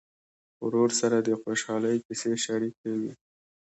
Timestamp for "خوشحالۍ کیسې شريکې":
1.41-2.91